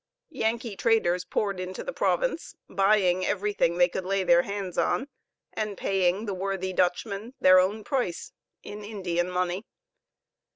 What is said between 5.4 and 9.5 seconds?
and paying the worthy Dutchmen their own price in Indian